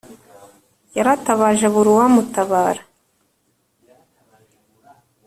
Yaratabaje 0.95 1.63
abura 1.69 1.89
uwamutabara 1.91 2.81